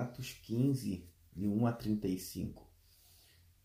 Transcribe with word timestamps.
Atos 0.00 0.32
15, 0.32 1.08
de 1.34 1.46
1 1.46 1.66
a 1.66 1.72
35. 1.72 2.68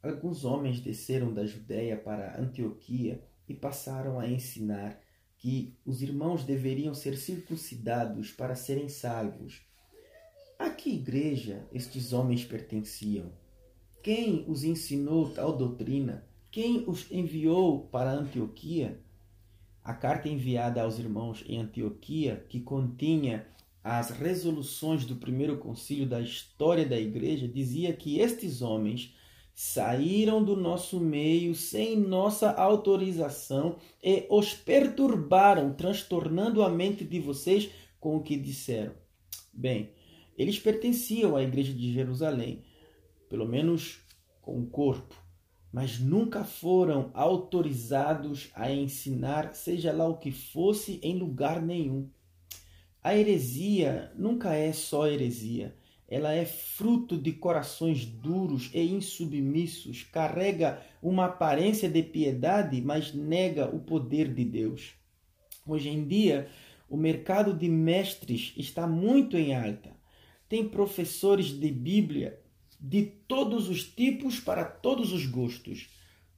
Alguns 0.02 0.46
homens 0.46 0.80
desceram 0.80 1.34
da 1.34 1.46
Judéia 1.46 1.98
para 1.98 2.40
Antioquia 2.40 3.24
e 3.48 3.54
passaram 3.54 4.20
a 4.20 4.28
ensinar 4.28 5.02
que 5.38 5.78
os 5.86 6.02
irmãos 6.02 6.44
deveriam 6.44 6.94
ser 6.94 7.18
circuncidados 7.18 8.32
para 8.32 8.56
serem 8.56 8.90
salvos. 8.90 9.62
A 10.58 10.70
que 10.70 10.92
igreja 10.92 11.68
estes 11.72 12.14
homens 12.14 12.46
pertenciam? 12.46 13.32
Quem 14.04 14.46
os 14.48 14.64
ensinou 14.64 15.30
tal 15.32 15.56
doutrina? 15.58 16.26
Quem 16.52 16.84
os 16.88 17.10
enviou 17.12 17.88
para 17.88 18.12
Antioquia? 18.12 19.02
A 19.84 19.94
carta 19.94 20.30
enviada 20.30 20.82
aos 20.82 21.00
irmãos 21.00 21.44
em 21.48 21.60
Antioquia, 21.60 22.46
que 22.50 22.60
continha 22.60 23.48
as 23.84 24.10
resoluções 24.10 25.06
do 25.06 25.16
primeiro 25.16 25.58
concílio 25.58 26.06
da 26.06 26.20
história 26.20 26.86
da 26.86 27.00
igreja, 27.00 27.48
dizia 27.48 27.94
que 27.94 28.20
estes 28.20 28.62
homens 28.62 29.16
saíram 29.54 30.44
do 30.44 30.56
nosso 30.56 31.00
meio 31.00 31.54
sem 31.54 31.98
nossa 31.98 32.52
autorização 32.52 33.78
e 34.02 34.26
os 34.30 34.54
perturbaram, 34.54 35.74
transtornando 35.74 36.64
a 36.64 36.70
mente 36.70 37.04
de 37.04 37.20
vocês 37.20 37.70
com 38.00 38.16
o 38.16 38.24
que 38.24 38.38
disseram. 38.38 38.94
Bem, 39.54 39.92
eles 40.38 40.58
pertenciam 40.58 41.36
à 41.36 41.44
igreja 41.44 41.74
de 41.74 41.92
Jerusalém, 41.92 42.64
pelo 43.30 43.46
menos 43.46 44.00
com 44.42 44.60
o 44.62 44.68
corpo, 44.68 45.16
mas 45.72 46.00
nunca 46.00 46.46
foram 46.46 47.12
autorizados 47.14 48.50
a 48.56 48.72
ensinar, 48.72 49.54
seja 49.54 49.92
lá 49.92 50.08
o 50.08 50.18
que 50.18 50.32
fosse, 50.32 51.00
em 51.04 51.18
lugar 51.18 51.62
nenhum. 51.62 52.10
A 53.02 53.16
heresia 53.16 54.12
nunca 54.18 54.54
é 54.54 54.74
só 54.74 55.08
heresia. 55.08 55.74
Ela 56.06 56.34
é 56.34 56.44
fruto 56.44 57.18
de 57.18 57.32
corações 57.32 58.04
duros 58.04 58.70
e 58.74 58.82
insubmissos, 58.82 60.04
carrega 60.04 60.82
uma 61.02 61.26
aparência 61.26 61.88
de 61.88 62.04
piedade, 62.04 62.82
mas 62.82 63.14
nega 63.14 63.74
o 63.74 63.80
poder 63.80 64.34
de 64.34 64.44
Deus. 64.44 64.96
Hoje 65.66 65.88
em 65.88 66.06
dia, 66.06 66.50
o 66.90 66.98
mercado 66.98 67.54
de 67.54 67.70
mestres 67.70 68.54
está 68.58 68.86
muito 68.86 69.38
em 69.38 69.56
alta. 69.56 69.96
Tem 70.50 70.68
professores 70.68 71.48
de 71.48 71.72
Bíblia 71.72 72.42
de 72.82 73.04
todos 73.06 73.70
os 73.70 73.84
tipos 73.84 74.40
para 74.42 74.66
todos 74.66 75.14
os 75.14 75.26
gostos. 75.26 75.90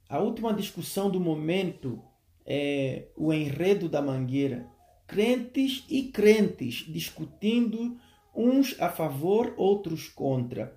A 0.08 0.20
última 0.20 0.54
discussão 0.54 1.10
do 1.10 1.20
momento 1.20 2.04
é 2.46 3.08
o 3.16 3.34
enredo 3.34 3.88
da 3.88 4.02
mangueira 4.02 4.70
crentes 5.12 5.84
e 5.90 6.04
crentes 6.04 6.86
discutindo 6.88 8.00
uns 8.34 8.78
a 8.80 8.88
favor, 8.88 9.54
outros 9.58 10.08
contra. 10.08 10.74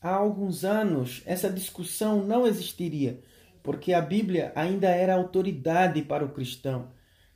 Há 0.00 0.14
alguns 0.14 0.64
anos 0.64 1.22
essa 1.26 1.52
discussão 1.52 2.24
não 2.24 2.46
existiria, 2.46 3.20
porque 3.62 3.92
a 3.92 4.00
Bíblia 4.00 4.52
ainda 4.56 4.88
era 4.88 5.14
autoridade 5.14 6.00
para 6.00 6.24
o 6.24 6.30
cristão. 6.30 6.88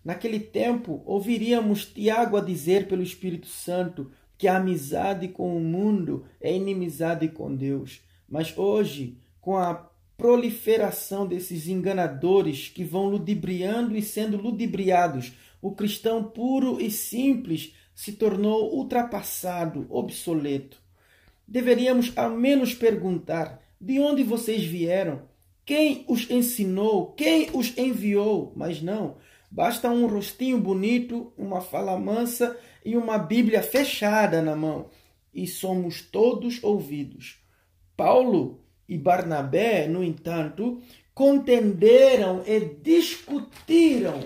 Naquele 0.02 0.40
tempo, 0.40 1.02
ouviríamos 1.04 1.84
Tiago 1.84 2.38
a 2.38 2.40
dizer 2.40 2.88
pelo 2.88 3.02
Espírito 3.02 3.48
Santo 3.48 4.10
que 4.38 4.48
a 4.48 4.56
amizade 4.56 5.28
com 5.28 5.54
o 5.54 5.60
mundo 5.60 6.24
é 6.40 6.50
inimizade 6.50 7.28
com 7.28 7.54
Deus. 7.54 8.00
Mas 8.26 8.56
hoje, 8.56 9.18
com 9.38 9.58
a 9.58 9.89
proliferação 10.20 11.26
desses 11.26 11.66
enganadores 11.66 12.68
que 12.68 12.84
vão 12.84 13.08
ludibriando 13.08 13.96
e 13.96 14.02
sendo 14.02 14.36
ludibriados 14.36 15.32
o 15.62 15.72
cristão 15.72 16.22
puro 16.22 16.78
e 16.78 16.90
simples 16.90 17.74
se 17.94 18.12
tornou 18.12 18.74
ultrapassado, 18.74 19.86
obsoleto. 19.88 20.78
Deveríamos 21.48 22.12
ao 22.16 22.28
menos 22.30 22.74
perguntar: 22.74 23.62
de 23.80 23.98
onde 23.98 24.22
vocês 24.22 24.62
vieram? 24.62 25.22
Quem 25.64 26.04
os 26.06 26.30
ensinou? 26.30 27.12
Quem 27.12 27.48
os 27.54 27.76
enviou? 27.78 28.52
Mas 28.54 28.82
não, 28.82 29.16
basta 29.50 29.88
um 29.88 30.06
rostinho 30.06 30.60
bonito, 30.60 31.32
uma 31.34 31.62
fala 31.62 31.98
mansa 31.98 32.58
e 32.84 32.94
uma 32.94 33.16
Bíblia 33.16 33.62
fechada 33.62 34.42
na 34.42 34.54
mão, 34.54 34.90
e 35.32 35.46
somos 35.46 36.02
todos 36.02 36.62
ouvidos. 36.62 37.38
Paulo 37.96 38.60
e 38.90 38.98
Barnabé, 38.98 39.86
no 39.86 40.02
entanto, 40.02 40.82
contenderam 41.14 42.42
e 42.44 42.58
discutiram 42.58 44.20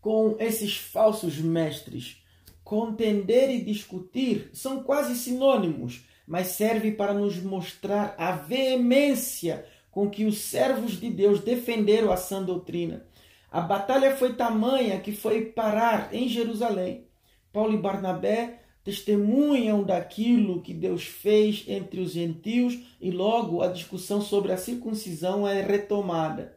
com 0.00 0.36
esses 0.40 0.74
falsos 0.74 1.36
mestres. 1.36 2.22
Contender 2.64 3.50
e 3.50 3.62
discutir 3.62 4.48
são 4.54 4.82
quase 4.82 5.14
sinônimos, 5.14 6.06
mas 6.26 6.48
serve 6.48 6.92
para 6.92 7.12
nos 7.12 7.36
mostrar 7.36 8.14
a 8.16 8.32
veemência 8.32 9.66
com 9.90 10.08
que 10.08 10.24
os 10.24 10.38
servos 10.38 10.98
de 10.98 11.10
Deus 11.10 11.40
defenderam 11.40 12.10
a 12.10 12.16
sã 12.16 12.42
doutrina. 12.42 13.06
A 13.52 13.60
batalha 13.60 14.16
foi 14.16 14.32
tamanha 14.32 14.98
que 15.00 15.12
foi 15.12 15.44
parar 15.44 16.14
em 16.14 16.30
Jerusalém. 16.30 17.06
Paulo 17.52 17.74
e 17.74 17.78
Barnabé 17.78 18.63
testemunham 18.84 19.82
daquilo 19.82 20.60
que 20.60 20.74
Deus 20.74 21.04
fez 21.04 21.64
entre 21.66 22.00
os 22.00 22.12
gentios 22.12 22.78
e 23.00 23.10
logo 23.10 23.62
a 23.62 23.68
discussão 23.68 24.20
sobre 24.20 24.52
a 24.52 24.58
circuncisão 24.58 25.48
é 25.48 25.62
retomada. 25.62 26.56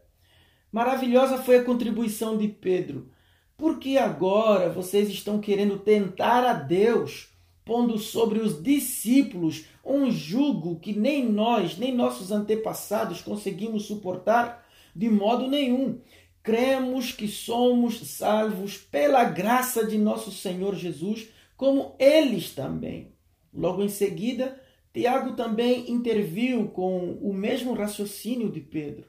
Maravilhosa 0.69 1.37
foi 1.37 1.57
a 1.57 1.63
contribuição 1.63 2.37
de 2.37 2.49
Pedro. 2.49 3.09
Porque 3.55 3.97
agora 3.97 4.69
vocês 4.69 5.09
estão 5.09 5.39
querendo 5.39 5.79
tentar 5.79 6.45
a 6.45 6.53
Deus, 6.53 7.29
pondo 7.65 7.97
sobre 7.97 8.39
os 8.39 8.61
discípulos 8.61 9.65
um 9.83 10.11
jugo 10.11 10.79
que 10.79 10.93
nem 10.93 11.27
nós, 11.27 11.77
nem 11.77 11.95
nossos 11.95 12.31
antepassados 12.31 13.21
conseguimos 13.21 13.85
suportar 13.85 14.63
de 14.93 15.09
modo 15.09 15.47
nenhum. 15.47 15.99
Cremos 16.43 17.11
que 17.11 17.27
somos 17.27 17.99
salvos 18.07 18.77
pela 18.77 19.23
graça 19.23 19.85
de 19.85 19.97
nosso 19.97 20.31
Senhor 20.31 20.75
Jesus, 20.75 21.27
como 21.57 21.95
eles 21.99 22.53
também. 22.53 23.13
Logo 23.51 23.83
em 23.83 23.89
seguida, 23.89 24.61
Tiago 24.93 25.35
também 25.35 25.91
interviu 25.91 26.67
com 26.69 27.13
o 27.13 27.33
mesmo 27.33 27.73
raciocínio 27.73 28.51
de 28.51 28.61
Pedro. 28.61 29.05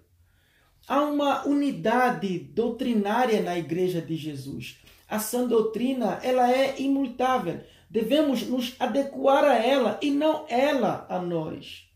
Há 0.89 1.03
uma 1.03 1.47
unidade 1.47 2.39
doutrinária 2.39 3.43
na 3.43 3.59
Igreja 3.59 4.01
de 4.01 4.17
Jesus. 4.17 4.83
A 5.07 5.19
sã 5.19 5.47
doutrina, 5.47 6.19
ela 6.23 6.51
é 6.51 6.81
imutável. 6.81 7.61
Devemos 7.91 8.43
nos 8.43 8.75
adequar 8.81 9.45
a 9.45 9.57
ela 9.57 9.99
e 10.03 10.11
não 10.11 10.47
ela 10.49 11.07
a 11.09 11.21
nós. 11.21 11.87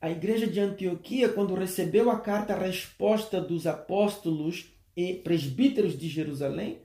A 0.00 0.08
igreja 0.10 0.46
de 0.46 0.60
Antioquia, 0.60 1.28
quando 1.28 1.54
recebeu 1.54 2.08
a 2.08 2.20
carta-resposta 2.20 3.40
dos 3.40 3.66
apóstolos 3.66 4.72
e 4.96 5.14
presbíteros 5.14 5.98
de 5.98 6.08
Jerusalém, 6.08 6.78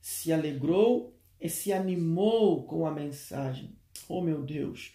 se 0.00 0.32
alegrou 0.32 1.14
e 1.40 1.48
se 1.48 1.72
animou 1.72 2.64
com 2.64 2.86
a 2.86 2.90
mensagem. 2.90 3.76
Oh 4.08 4.20
meu 4.20 4.42
Deus, 4.42 4.94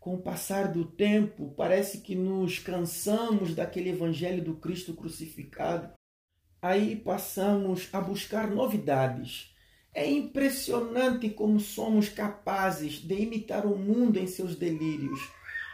com 0.00 0.14
o 0.14 0.22
passar 0.22 0.72
do 0.72 0.84
tempo, 0.84 1.52
parece 1.56 1.98
que 1.98 2.14
nos 2.14 2.58
cansamos 2.58 3.54
daquele 3.54 3.90
evangelho 3.90 4.42
do 4.42 4.54
Cristo 4.54 4.94
crucificado. 4.94 5.92
Aí 6.62 6.96
passamos 6.96 7.88
a 7.92 8.00
buscar 8.00 8.50
novidades. 8.50 9.54
É 9.94 10.08
impressionante 10.08 11.30
como 11.30 11.58
somos 11.58 12.08
capazes 12.08 12.94
de 12.94 13.14
imitar 13.14 13.66
o 13.66 13.76
mundo 13.76 14.18
em 14.18 14.26
seus 14.26 14.54
delírios. 14.54 15.20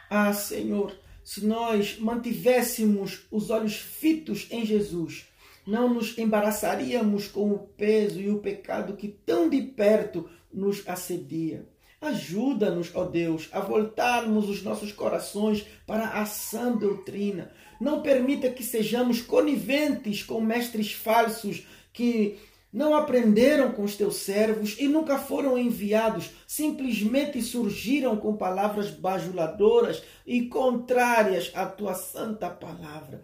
Ah, 0.09 0.33
Senhor, 0.33 0.99
se 1.23 1.45
nós 1.45 1.99
mantivéssemos 1.99 3.27
os 3.31 3.51
olhos 3.51 3.77
fitos 3.77 4.47
em 4.51 4.65
Jesus, 4.65 5.27
não 5.67 5.93
nos 5.93 6.17
embaraçaríamos 6.19 7.29
com 7.29 7.51
o 7.53 7.59
peso 7.59 8.21
e 8.21 8.31
o 8.31 8.39
pecado 8.39 8.97
que 8.97 9.09
tão 9.09 9.49
de 9.49 9.63
perto 9.63 10.29
nos 10.53 10.87
assedia. 10.87 11.67
Ajuda-nos, 12.01 12.95
ó 12.95 13.05
Deus, 13.05 13.49
a 13.51 13.61
voltarmos 13.61 14.49
os 14.49 14.63
nossos 14.63 14.93
corações 14.93 15.65
para 15.87 16.21
a 16.21 16.27
sã 16.27 16.73
doutrina. 16.73 17.51
Não 17.81 18.03
permita 18.03 18.51
que 18.51 18.63
sejamos 18.63 19.23
coniventes 19.23 20.23
com 20.23 20.41
mestres 20.41 20.93
falsos 20.93 21.67
que 21.93 22.39
não 22.71 22.95
aprenderam 22.95 23.73
com 23.73 23.85
os 23.85 23.97
teus 23.97 24.17
servos 24.17 24.77
e 24.79 24.89
nunca 24.89 25.17
foram 25.17 25.57
enviados, 25.57 26.31
simplesmente 26.47 27.41
surgiram 27.41 28.17
com 28.17 28.37
palavras 28.37 28.91
bajuladoras 28.91 30.03
e 30.27 30.47
contrárias 30.49 31.53
à 31.55 31.65
tua 31.65 31.95
santa 31.95 32.51
palavra. 32.51 33.23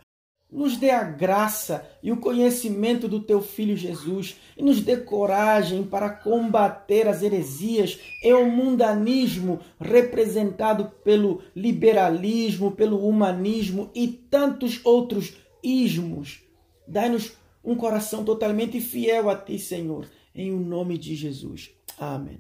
Nos 0.53 0.77
dê 0.77 0.91
a 0.91 1.03
graça 1.05 1.89
e 2.03 2.11
o 2.11 2.17
conhecimento 2.17 3.07
do 3.07 3.21
teu 3.21 3.41
filho 3.41 3.77
Jesus 3.77 4.37
e 4.57 4.63
nos 4.63 4.81
dê 4.81 4.97
coragem 4.97 5.85
para 5.85 6.11
combater 6.11 7.07
as 7.07 7.23
heresias 7.23 7.99
e 8.23 8.33
o 8.33 8.51
mundanismo 8.51 9.61
representado 9.79 10.91
pelo 11.05 11.43
liberalismo, 11.55 12.73
pelo 12.73 13.07
humanismo 13.07 13.91
e 13.95 14.09
tantos 14.09 14.81
outros 14.85 15.35
ismos. 15.63 16.43
Dai-nos 16.87 17.33
um 17.65 17.75
coração 17.75 18.25
totalmente 18.25 18.81
fiel 18.81 19.31
a 19.31 19.37
ti, 19.37 19.59
Senhor, 19.59 20.07
em 20.35 20.53
o 20.53 20.59
nome 20.59 20.99
de 20.99 21.15
Jesus. 21.15 21.71
Amém. 21.99 22.39